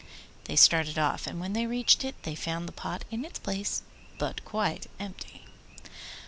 They 0.45 0.55
started 0.55 0.97
off, 0.97 1.27
and 1.27 1.39
when 1.39 1.53
they 1.53 1.67
reached 1.67 2.03
it 2.03 2.15
they 2.23 2.33
found 2.33 2.67
the 2.67 2.71
pot 2.71 3.05
in 3.11 3.23
its 3.23 3.37
place, 3.37 3.83
but 4.17 4.43
quite 4.43 4.87
empty! 4.99 5.45